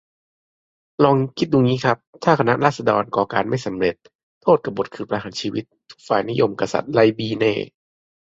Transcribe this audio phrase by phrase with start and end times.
[1.03, 3.95] ลองคิดดูงี้ครับ ถ้าคณะราษฎรก่อการไม่สำเร็จ
[4.41, 7.53] โทษกบฎคือประหารชีวิต ถูกฝ่ายนิยมกษัตริย์ไล่บี้แน่